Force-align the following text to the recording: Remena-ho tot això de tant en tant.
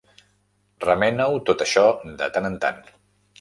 Remena-ho 0.85 1.37
tot 1.51 1.61
això 1.67 1.85
de 2.23 2.31
tant 2.39 2.51
en 2.51 2.57
tant. 2.65 2.83